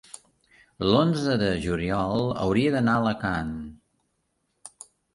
L'onze 0.91 1.35
de 1.43 1.51
juliol 1.67 2.27
hauria 2.47 2.75
d'anar 2.79 2.99
a 3.01 3.05
Alacant. 3.05 3.55